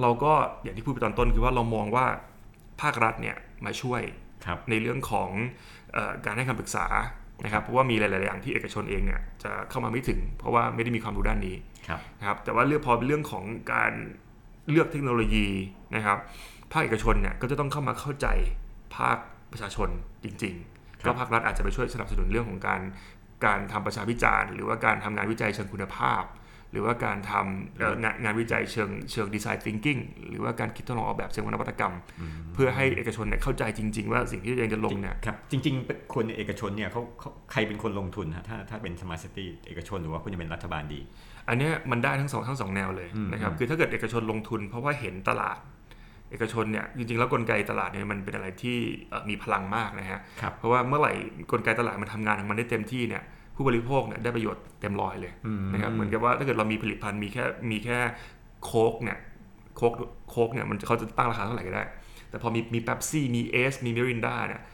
[0.02, 2.06] เราก็อย่างที่พูดไปตอนต้นคือว่าเรามองว่า
[2.82, 3.36] ภาครัฐเนี่ย
[3.66, 4.02] มาช่วย
[4.46, 5.30] ครับในเรื่องของ
[5.94, 6.88] เออการให้คำปรึกษา
[7.44, 11.73] นะครับเพราะว่ามีหลาย ๆ อย่างที่เอกชนเองเนี่ยจะเข้ามาไม่ถึง เพราะว่าไม่ได้มีความรู้ด้านนี้ครับ
[12.20, 13.94] นะครับแต่ว่าเรื่องพอเป็นเรื่องของการ
[14.70, 15.48] เลือกเทคโนโลยี
[15.96, 16.18] นะครับ
[16.72, 18.28] ภาคเอกชนเนี่ยก็จะต้องเข้ามาเข้าใจ
[18.96, 19.18] ภาค
[19.52, 19.90] ประชาชน
[20.24, 22.82] จริงๆครับก็ภาครัฐอาจจะไปช่วยสนับสนุนเรื่องของการ
[23.46, 26.24] การทำประชาพิจารณ์ หรือว่าการทำงานวิจัยเชิงคุณภาพ
[26.72, 31.94] หรือว่าการทำเอ่องานงานวิจัยเชิงเชิง design thinking หรือว่าการคิดทดลองออกแบบเชิงนวัตกรรม
[32.54, 41.02] เพื่อให้เอกชนเนี่ยเข้าใจจริง ๆ ว่าสิ่งที่ตัวเองจะลงเนี่ยครับจริงๆเป็นคนเอกชนเนี่ยเขาเขาใครเป็นคนลงทุนฮะถ้าถ้าเป็น smart city เอกชนหรือว่าคุณจะเป็นรัฐบาลดี
[41.50, 45.58] อันเนี้ยมันได้ทั้งสองทั้งสองแนวเลยอืมนะครับอืมคือถ้าเกิดเอกชนลงทุน เพราะว่าเห็นตลาด
[46.32, 48.78] เอกชนเนี่ยจริงๆแล้วกลไกตลาดเนี่ยมันเป็นอะไรที่
[49.10, 51.14] เอ่อมีพลังมากนะฮะครับเพราะว่าเมื่อไหร่
[51.52, 53.24] กลไกตลาดมันทำงานของมันได้เต็มที่เนี่ย
[53.56, 57.98] ผู้บริโภคเนี่ยได้ประโยชน์เต็มร้อยเลยอืมนะครับเหมือนกับว่าถ้าเกิดเรามีผลิตภัณฑ์มีแค่มีแค่
[58.66, 59.18] โค้กเนี่ย
[59.78, 59.94] โค้ก
[60.30, 61.84] โค้กเนี่ยมันเขาจะตั้งราคาเท่าไหร่ก็ได้
[62.30, 64.73] แต่พอมีมีเป๊ปซี่มีเอสมีมิรินดาเนี่ยอ่า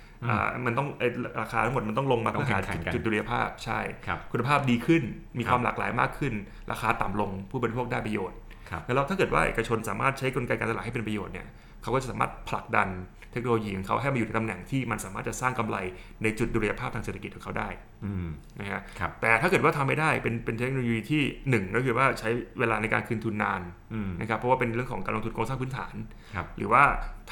[0.66, 1.08] มันต้องไอ้
[1.42, 5.04] ราคาทั้งหมดมันต้องลงมาต้องเพื่อหาแข่งขันกันจุดดุลยภาพใช่ครับคุณภาพดีขึ้น
[5.38, 6.34] มีครับความหลากหลายมากขึ้น
[6.72, 8.49] ราคาต่ำลงผู้บริโภคได้ประโยชน์ครับ
[8.96, 11.48] แล้วถ้าเกิดว่าเอกชนสามารถใช้กลไกการตลาดให้เป็นประโยชน์เนี่ย
[11.82, 12.90] เขาก็จะสามารถผลักดัน
[13.34, 15.78] เทคโนโลยีของเขาให้มาอยู่ในตำแหน่งที่มันสามารถจะสร้างกำไร
[16.24, 17.70] ในจุดดุลยภาพทางเศรษฐกิจของเขาได้
[18.06, 18.28] อืม
[18.60, 22.30] นะฮะครับแต่ถ้าเกิดว่าทำไม่ได้เป็นเป็นเทคโนโลยีที่หนึ่งก็คือว่าใช้
[22.60, 23.62] เวลาในการคืนทุนนาน
[23.94, 25.96] อืมนะครับเพราะว่าเป็นเรื่องของการลงทุนโครงสร้างพื้นฐาน
[26.36, 26.84] ครับหรือว่า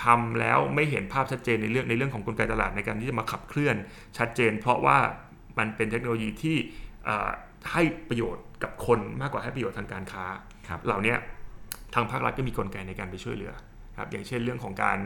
[0.04, 3.76] ทำแล้วไม่เห็นภาพชัดเจนในเรื่องในเรื่องของกลไกตลาดในการที่จะมาขับเคลื่อน
[4.18, 4.98] ชัดเจน เพราะว่า
[5.60, 6.58] มันเป็นเทคโนโลยีที่
[7.06, 7.30] เอ่อ
[7.72, 10.26] ให้ประโยชน์กับคนมากกว่าให้ประโยชน์ทางการค้า
[10.70, 11.18] ครับเหล่าเนี้ย
[11.94, 13.54] ทางภาครัฐก็มีกลไกในการไปช่วยเหลือ
[13.98, 14.98] ครับอย่างเช่นเรื่องของการ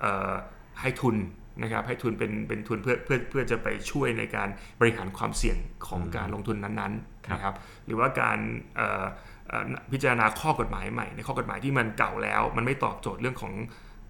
[0.00, 0.32] เอ่อ
[0.80, 1.16] ให้ทุน
[1.62, 4.48] นะครับให้ทุนเป็นเป็นทุนเพื่อเพื่อเพื่อจะไปช่วยในการ
[4.80, 5.56] บริหารความเสี่ยง
[5.88, 7.54] ของการลงทุนนั้นๆนะครับ
[7.86, 8.38] หรือว่าการ
[8.76, 9.04] เอ่อ
[9.48, 13.52] เอ่อพิจารณาข้อกฎหมายใหม่ ในข้อกฎหมายที่มันเก่าแล้ว มันไม่ตอบโจทย์เรื่องของ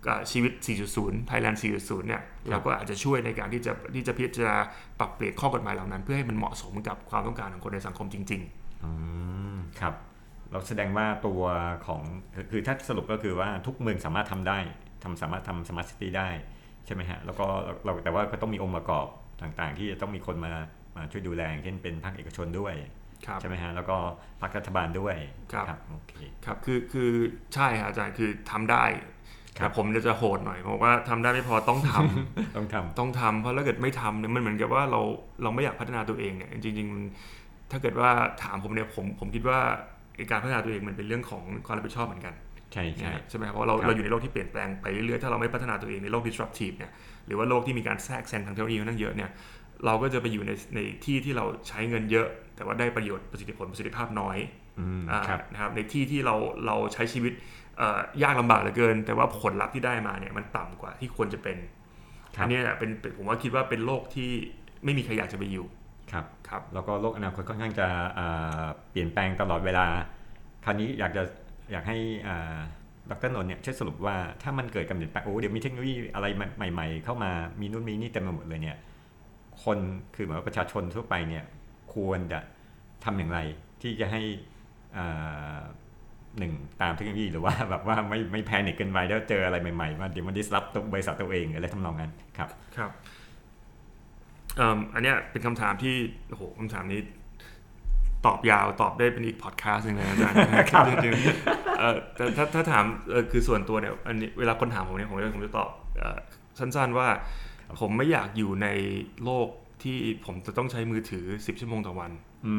[0.05, 0.53] เอ่อชีวิต
[0.93, 4.59] 4.0 Thailand 4.0 เนี่ยเราก็อาจจะช่วยในการที่จะที่จะพิจารณา
[4.99, 8.91] ปรับเปลี่ยนข้อกฎหมายเหล่านั้น เพื่อให้มันเหมาะสมกับความต้องการของคนในสังคมจริงๆอื
[9.55, 9.95] มครับ
[10.53, 11.43] เราแสดงว่าตัว
[11.87, 12.03] ของ
[12.35, 14.59] คือคือถ้าสรุปก็คือว่าทุกเมืองสามารถทำได้
[15.05, 16.29] ทำสามารถทำสมาร์ทซิตี้ได้
[16.87, 17.47] ใช่ไหมฮะแล้วก็
[17.85, 19.07] เราแต่ว่าก็ต้องมีองค์ประกอบ
[19.43, 20.53] ต่างๆ ที่จะต้องมีคนมา
[20.97, 22.75] มาช่วยดูแลอย่างเช่นเป็นภาคเอกชนด้วย
[23.27, 23.97] ครับใช่ไหมฮะแล้วก็
[24.41, 25.17] ภาครัฐบาลด้วย
[25.53, 26.12] ครับโอเค
[26.45, 27.11] ครับคือคือ
[27.55, 28.85] ใช่ครับอาจารย์คือทำได้
[29.59, 35.01] ครับแต่ผมจะจะโหดหน่อยเพราะว่าทำได้ไม่พอต้องทำต้องทำต้องทำเพราะถ้าเกิดไม่ทำเนี่ยมันเหมือนกับว่าเรา
[35.43, 37.05] เราไม่อยากพัฒนาตัวเองเนี่ยจริงๆมัน
[37.71, 38.11] ถ้าเกิดว่า
[38.43, 39.61] ถามผมเนี่ยผมผมคิดว่า
[39.91, 39.91] ไอ้
[40.31, 42.35] การพัฒนาตัวเองมันเป็นเรื่องของความรับผิดชอบเหมือนกัน
[42.72, 46.90] ใช่ใช่ใช่ไหมครับเพราะเราครับเราอยู่ในโลกที่เปลี่ยนแปลงไปเรื่อยๆถ้าเราไม่พัฒนาตัวเองในโลก disruptive เนี่ย
[47.27, 49.31] หรือว่าโลกที่มีการแทรกแซงทางเทคโนโลยีค่อนข้างเยอะเนี่ย
[49.87, 54.38] เราก็จะไปอยู่ในในที่ที่เราใช้เงินเยอะ แต่ว่าได้ประโยชน์ประสิทธิผลประสิทธิภาพน้อย
[54.81, 56.35] อืมอ่าครับนะครับในที่ที่เรา
[56.66, 57.33] เราใช้ชีวิต
[57.79, 57.88] เอ่
[58.20, 61.57] อยากลำบากเหลือเกิน แต่ว่าผลลัพธ์ที่ได้มาเนี่ยมันต่ำกว่าที่ควรจะเป็น
[62.37, 64.31] ครับอันเนี้ยเป็นเป็นผมว่าคิดว่าเป็นโลกที่
[64.85, 65.66] ไม่มีใครอยากจะไปอยู่
[66.12, 67.87] ครับครับแล้วก็โลกอนาคตค่อนข้างจะ
[68.18, 69.87] อ่าเปลี่ยนแปลงตลอดเวลา
[70.64, 71.22] คราวนี้อยากจะ
[71.72, 71.96] อยากให้
[72.29, 72.59] อ่า
[73.11, 78.79] ดรนนท์เนี่ยช่วยสรุปว่าถ้ามันเกิดการเปลี่ยนแปลงโอ้เดี๋ยวมีเทคโนโลยีอะไรใหม่ ๆ เข้ามามีนู่นมีนี่เต็มไปหมดเลยเนี่ย
[79.64, 79.79] คน
[80.14, 81.44] คือเหมือนว่าประชาชนทั่วไปเนี่ย
[81.94, 82.40] ควรจะ
[83.05, 83.38] ทำอย่างไร
[83.83, 84.22] ที่จะให้
[84.96, 85.61] อ่า
[86.38, 95.95] หนึ่งตามเทคโนโลยีหรือว่าแบบว่าไม่ไม่แพนิคเกินไปแล้วเจออะไรใหม่ๆมาเดี๋ยวมันดิสรับตัวบริษัทตัวเองอะไรทำนองนั้นครับครับเอิ่มอันเนี้ยเป็นคำถามที่
[96.29, 97.01] โอ้โหคำถามนี้
[98.27, 106.19] ตอบยาวตอบได้เป็นอีกพอดแคสต์หนึงเลยนะอาจารย์จริงๆเอ่อแต่ถ้าถ้าถามเอ่อคือส่วนตัวเนี่ยอันนี้เวลาคนถามผมเนี่ยผมจะผมจะตอบเอ่อ
[106.59, 107.09] สั้นๆว่า
[107.81, 108.69] ผมไม่อยากอยู่ใน
[109.25, 109.49] โลก
[109.83, 112.12] ที่ผมจะต้องใช้มือถือ 10 ชั่วโมงต่อวัน
[112.47, 112.55] อื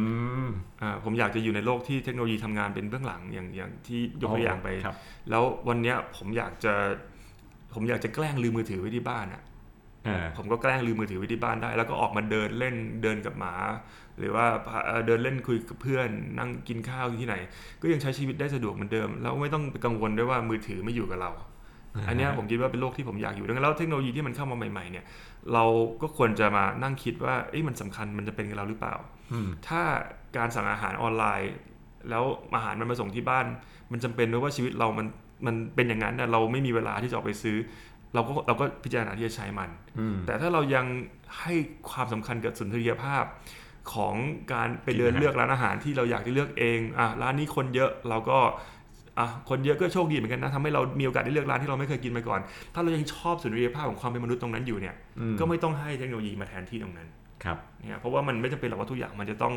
[0.45, 0.47] ม
[0.81, 4.95] อ่าผมอยากจะอยู่ในโลกที่เทคโนโลยีทำงานเป็นเบื้องหลังอย่างอย่างที่ยกตัวอย่างไปครับ
[5.29, 6.73] แล้ววันเนี้ยผมอยากจะ
[7.73, 9.51] ผมอยากจะแกล้งลืมมือถือไว้ที่บ้านอะอ่า
[10.37, 13.53] ผมก็แกล้งลืมมือถือไว้ที่บ้านได้ แล้วก็ออกมาเดินเล่นเดินกับหมา
[14.19, 17.35] หรือว่าพาเอ่อเดินเล่นคุยกับเพื่อน นั่งกินข้าวที่ไหน
[17.81, 21.31] ก็ยังใช้ชีวิตได้สะดวกเหมือนเดิม แล้วไม่ต้องไปกังวลด้วยว่ามือถือไม่อยู่กับเรา
[22.07, 25.05] อันเนี้ยผมคิดว่าเป็นโลกที่ผมอยากอยู่ดังนั้นแล้วเทคโนโลยีที่มันเข้ามาใหม่ๆ เนี่ย
[25.53, 25.65] เรา
[26.01, 28.95] ก็ควรจะมานั่งคิดว่าเอ๊ะมันสำคัญมันจะเป็นกับเราหรือเปล่า
[29.31, 29.81] อืมถ้า
[30.37, 31.51] การสั่งอาหารออนไลน์
[32.09, 32.23] แล้ว
[32.55, 33.45] อาหารมันมาส่งที่บ้าน
[33.91, 35.07] มันจำเป็นด้วยว่าชีวิตเรามัน
[35.45, 37.57] มันเป็นอย่างนั้นน่ะเราไม่มีเวลาที่จะออกไปซื้อ
[38.13, 40.85] เราก็เราก็พิจารณาที่จะใช้มันอืมแต่ถ้าเรายัง
[41.41, 41.53] ให้
[41.91, 43.23] ความสำคัญกับสุนทรียภาพ
[43.93, 44.15] ของ
[44.53, 48.39] การไปเดินกินอาหารเลือกร้านอาหารที่เราอยากจะเลือกเองอะร้านนี้คนเยอะเราก็
[49.19, 52.39] อะคนเยอะก็โชคดีเหมือนกันนะทำให้เรามีโอกาสได้เลือกร้านที่เราไม่เคยกินมาก่อน
[52.73, 57.07] ถ้าเรายังชอบสุนทรียภาพของความเป็นมนุษย์ตรงนั้นอยู่เนี่ยอืมก็ไม่ต้องให้เทคโนโลยีมาแทนที่ตรงนั้น
[57.43, 59.53] ครับเนี่ยเพราะว่ามันไม่จำเป็นหรอกว่าทุกอย่างมันจะต้อง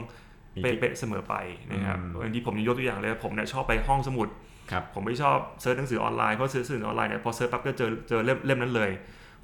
[0.57, 1.35] มีเป๊ะๆเสมอไป
[1.73, 4.56] นะครับอืมบางทีผมยกตัวอย่างเลยผมเนี่ยชอบไปห้องสมุดครับ
[4.95, 8.91] ผมไม่ชอบ search หนังสือออนไลน์เพราะ search หนังสือออนไลน์เนี่ยพอ search ปั๊บก็เจอเจอเล่มเล่มนั้นเลย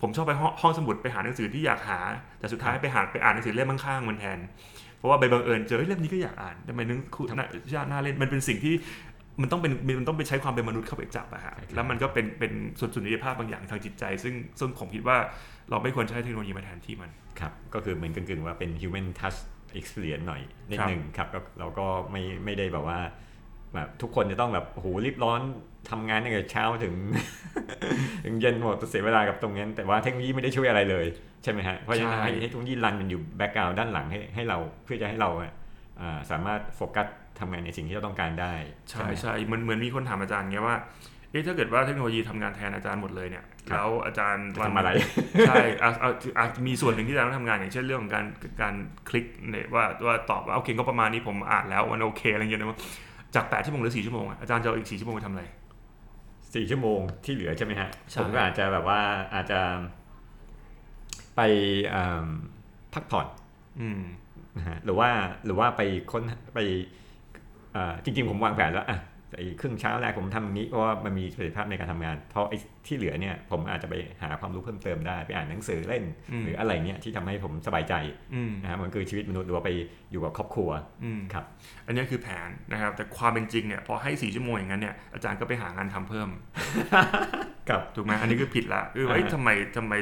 [0.00, 2.00] ผมชอบไปห้องห้องสมุดไปหาหนังสือที่อยากหา
[2.38, 4.38] แต่สุดท้ายไปหาไปอ่านหนังสือเล่มข้างๆมันแทน
[4.98, 8.74] เพราะว่าไปบังเอิญเจอเฮ้ยเล่มนี้ก็อยากอ่านทำไมนึกคุณน่าน่าน่าเล่นมันเป็นสิ่งที่
[9.40, 15.16] มันต้องเป็นมันต้องไปใช้ความเป็นมนุษย์เข้าไปจับอะฮะใช่ครับแล้วมันก็เป็นเป็นส่วนสุนทรียภาพบางอย่างทางจิตใจ ซึ่งซึ่งผมคิดว่า
[15.70, 19.38] เราไม่ควรใช้เทคโนโลยีมาแทนที่มันครับก็คือเหมือนกึ่งๆว่าเป็น human touch
[19.80, 22.98] experience หน่อยนิดครับหนึ่งครับก็เราก็ไม่ไม่ได้แบบว่า
[23.74, 25.40] แบบทุกคนจะต้องแบบโอ้โหรีบร้อน
[25.90, 26.94] ทำงานตั้งแต่เช้าถึง
[28.24, 31.06] ถึงเย็นหมดเสียเวลากับตรงนั้น แต่ว่าเทคโนโลยีไม่ได้ช่วยอะไรเลย
[31.42, 35.52] ใช่ไหมฮะเพราะฉะนั้นใช่ให้ให้เทคโนโลยีรันมันอยู่แบ็กกราวด์ด้านหลังให้ให้เราเพื่อจะให้เราอะ
[36.00, 37.06] อ่าสามารถโฟกัส
[37.40, 38.54] ทำงานในสิ่งที่เราต้องการได้
[38.88, 40.78] ใช่ไหมใช่เหมือนเหมือนมีคนถามอาจารย์เงี้ยว่า
[41.30, 44.90] เอ๊ะถ้าเกิดว่าเทคโนโลยีทำงานแทนอาจารย์หมดเลยเนี่ยครับแล้วอาจารย์จะทำอะไร
[45.48, 48.24] ใช่อาจอาจอาจมีส่วนหนึ่งที่อาจารย์ต้องทำงานอย่างเช่นเรื่องของการ
[48.62, 48.74] การ
[49.08, 52.68] คลิกเนี่ยว่าว่าตอบว่าโอเคก็ประมาณนี้ผมอ่านแล้วมันโอเคอะไรเงี้ยนะ
[53.34, 55.44] จาก8ชั่วโมงหรือ4ชั่วโมงอะอาจารย์จะเอาอีก4ชั่วโมงไปทำอะไร
[56.54, 59.00] สี่ชั่วโมงที่เหลือใช่ไหมฮะใช่ผมก็อาจจะแบบว่า
[59.34, 59.60] อาจจะ
[61.36, 61.40] ไป
[61.94, 62.26] อ่า
[62.94, 63.26] พักผ่อน
[63.80, 64.00] อืม
[64.56, 65.08] นะฮะหรือว่า
[65.44, 66.22] หรือว่าไปค้น
[66.54, 66.58] ไป
[67.76, 68.98] อ่าจริง ๆ ผมวางแผนแล้วอะ
[69.36, 77.94] ไอ้ครึ่งเช้าแรกผมทำอย่างนี้เพราะว่ามันมีประสิทธิภาพในการทำงาน เพราะไอ้ที่เหลือเนี่ยผมอาจจะไปหาความรู้เพิ่มเติมได้ไปอ่านหนังสือเล่นอืมหรืออะไรเงี้ยที่ทำให้ผมสบายใจ
[78.34, 79.70] อืมนะฮะมันคือชีวิตมนุษย์หรือว่าไป
[80.10, 80.70] อยู่กับครอบครัว
[81.04, 81.44] อืมครับ
[81.86, 86.28] อันนี้คือแผนนะครับ แต่ความเป็นจริงเนี่ยพอให้4ชั่วโมงอย่างนั้นเนี่ยอาจารย์ก็ไปหางานทำเพิ่ม
[87.68, 89.92] กับถูกไหมอันนี้คือผิดละคือว่าเอ้ยอ่าทำไมทำไม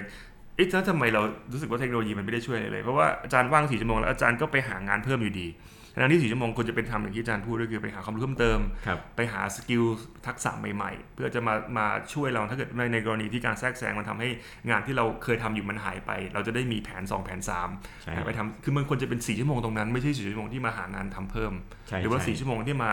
[0.57, 5.47] เอ๊ะแล้วทำไมเรารู้สึกว่าเทคโนโลยีมันไม่ได้ช่วยอะไรเลย เพราะว่าอาจารย์ว่างสี่ชั่วโมงแล้วอาจารย์ก็ไปหางานเพิ่มอยู่ดี
[5.93, 9.83] ทั้งที่สี่ชั่วโมงควรจะเป็นทำอย่างที่อาจารย์พูดก็คือไปหาความรู้เพิ่มเติมครับไปหา skill
[10.27, 14.29] ทักษะใหม่ๆ เพื่อจะมามาช่วยเราถ้าเกิดในในกรณีที่การแทรกแซงมันทำให้
[14.71, 21.53] งานที่เราเคยทำอยู่มันหายไป เราจะได้มีแผน 2 แผนใช่3ไปทำคือมันควรจะเป็น4ชั่วโมงตรงนั้นไม่ใช่4ชั่วโมงที่มาหางานทำเพิ่ม
[21.89, 22.91] ใช่หรือว่าใช่4ชั่วโมงที่มา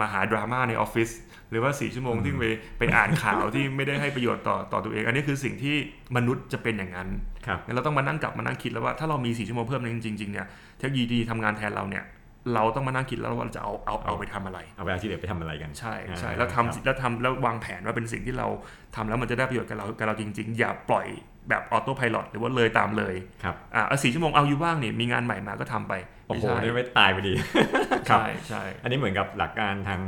[0.00, 1.10] มาหาดราม่าในออฟฟิศ
[1.50, 2.44] หรือว่า4ชั่วโมงที่ไป
[2.78, 5.76] ไปอ่านข่าวที่ไม่ได้ให้ประโยชน์ต่อต่อตัวเอง อันนี้คือสิ่งที่
[6.16, 7.08] มนุษย์จะเป็นอย่างนั้น
[7.46, 10.46] ครับงั้นเราต้องมานั่งกลับมานั่งคิดแล้วว่าถ้าเรามี4ชั่วโมงเพิ่มจริงๆเนี่ย
[10.78, 12.04] เทคโนโลยีทำงานแทนเราเนี่ย
[12.54, 18.46] เราต้องมานั่งคิดแล้วว่าเราจะเอาเอาเอาไปทำอะไร เอาเวลาที่เหลือไปทำอะไรกันใช่ใช่อ่าแล้วครับทำแล้วทำแล้ววางแผนว่าเป็นสิ่งที่เรา
[18.96, 21.06] ทำแล้วมันจะได้ประโยชน์กับเรากับเราจริง ๆ อย่าปล่อย
[21.48, 25.92] แบบออโต้พายロหรือว่าเลยตามเลยครับอะสี่ชั่วโมงเอาอยู่ว่างเนี่ยมีงานใหม่มาก็ทำไป
[26.26, 27.34] โอ้ไม่โหใช่นี่ไม่ตายไปดี
[28.08, 30.00] ครับใช่ใช่อันนี้เหมือนกับหลักการทาง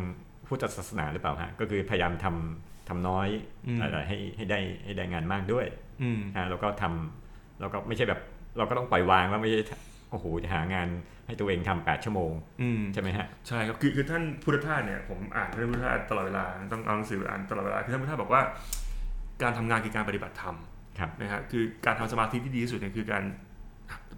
[0.48, 3.28] พุทธศาสนาหรือเปล่าฮะก็คือพยายามทำทำน้อย
[3.66, 5.66] อืมอะไรให้ให้ได้ให้ได้งานมากด้วย
[6.02, 8.20] อืมอ่าแล้วก็ทำแล้วก็ไม่ใช่แบบ
[8.56, 9.60] เราก็ต้องปล่อยวางว่าไม่ใช่
[10.10, 10.88] โอ้โหจะหางาน
[11.32, 18.42] ให้ตัวเองทำแปดชั่วโมงอืมใช่ไหมฮะใช่ครับคือคือท่านพุทธทาสเนี่ยผมอ่านท่านพุทธทาสตลอดเวลาต้องเอาหนังสืออ่านตลอดเวลาคือท่านพุทธทาสบอกว่า
[19.42, 20.56] การทำงานคือการปฏิบัติธรรม
[20.98, 23.24] ครับนะฮะคือการทำสมาธิที่ดีที่สุดเนี่ยคือการ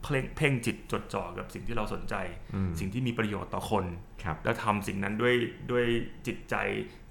[0.03, 2.14] เพ่งเพ่งจิตจดจ่อกับสิ่งที่เราสนใจ
[2.55, 3.85] อืมสิ่งที่มีประโยชน์ต่อคน
[4.24, 5.35] ครับแล้วทำสิ่งนั้นด้วย
[5.70, 5.85] ด้วย
[6.27, 6.55] จิตใจ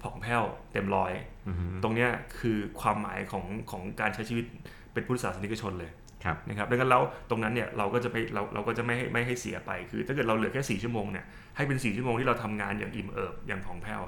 [0.02, 1.12] ผ่องแผ้วเต็มร้อย
[1.48, 4.44] อือฮึตรงเนี้ยคือความหมายของของการใช้ชีวิต
[4.92, 6.03] เป็นพุทธศาสนิกชนเลยครับ
[6.48, 11.24] นะครับดังนั้นแล้วตรงนั้นเนี่ยเราก็จะไปเราเราก็จะไม่ให้ไม่ให้เสียไป คือ ถ้าเกิดเราเหลือแค่สี่ชั่วโมงเนี่ย
[11.56, 14.02] ให้เป็นสี่ชั่วโมงที่เราทำงานอย่างอิ่มเอิบอย่างผ่องแผ้ว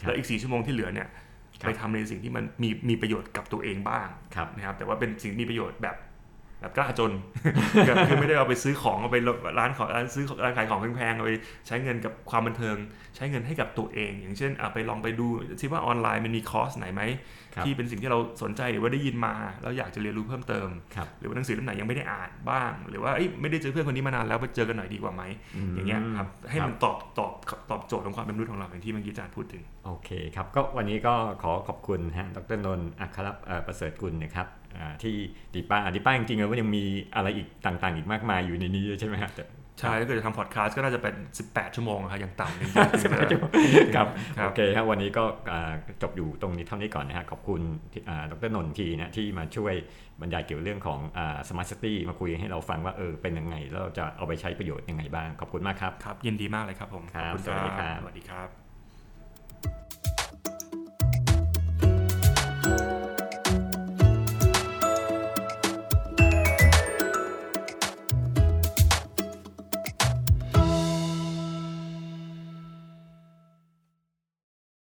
[0.00, 1.08] ครับแล้วอีกสี่ชั่วโมงที่เหลือเนี่ย
[1.60, 5.96] ครับไปทำในสิ่งที่มันมีมีประโยชน์กับตัวเองบ้างครับนะครับแต่ว่าเป็นสิ่งมีประโยชน์แบบ
[6.62, 7.12] แบบกล้าจน
[7.74, 9.16] คือคือไม่ได้เอาไปซื้อของเอาไป
[9.58, 11.32] ร้านของร้านซื้อร้านขายของแพงๆเอาไป
[11.66, 12.76] ใช้เงินกับความบันเทิง
[13.16, 15.26] ใช้เงินให้กับตัวเอง อย่างเช่นอะไปลองไปดู
[15.60, 17.02] ที่ว่าออนไลน์มันมีคอร์สไหนไหม
[17.54, 25.22] ครับที่เป็นสิ่งที่เราสนใจหรือว่าได้ยินมาแล้วอยากจะเรียนรู้เพิ่มเติมครับหรือว่าหนังสือเล่มไหนยังไม่ได้อ่านบ้าง หรือว่าเอ้ยไม่ได้เจอเพื่อนคนนี้มานานแล้วไปเจอกันหน่อยดีกว่าไหม
[25.74, 27.32] อย่างเงี้ยครับให้มันตอบตอบ
[27.70, 34.61] ตอบโจทย์ของความเป็นมนุษย์ของเราอย่างที่เมื่อกี้อาจารย์พูดถึงโอเคครับก็วันนี้ก็ขอขอบคุณฮะดรนนท์อัครเอ่อประเสริฐกุลนะครับอ่า
[35.02, 35.14] ที่
[35.54, 39.44] depa depa จริงๆแล้วก็ยังมีอะไรอีกต่างๆ อีกมากมายอยู่ในนี้ใช่ไหมฮะแต่
[39.80, 41.14] ใช่ถ้าเกิดจะทำพอดแคสต์ก็น่าจะเป็น
[41.46, 44.08] 18 ชั่วโมงอะครับอย่างต่ำจริงๆครับ
[44.38, 45.24] ครับโอเคครับวันนี้ก็
[46.02, 47.60] จบอยู่ตรงนี้เท่านี้ก่อนนะฮะขอบคุณ
[47.92, 49.74] ที่ดรนนท์ทีนะที่มาช่วย
[50.20, 50.98] บรรยายเกี่ยวเรื่องของ
[51.48, 58.61] สมาร์ทซิตี้มาคุยให้เราฟังว่าเออเป็นยังไงแล้วเราจะเอาไปใช้ประโยชน์ยังไงบ้าง ขอบคุณมากครับครับยินดีมากเลยครับผมครับสวัสดีครับสวัสดีครับ